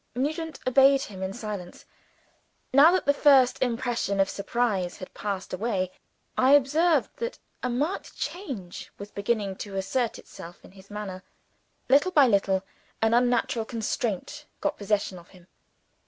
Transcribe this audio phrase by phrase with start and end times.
[0.15, 1.85] Nugent obeyed him in silence.
[2.73, 5.91] Now that the first impression of surprise had passed away,
[6.35, 11.21] I observed that a marked change was beginning to assert itself in his manner.
[11.87, 12.63] Little by little,
[12.99, 15.47] an unnatural constraint got possession of him.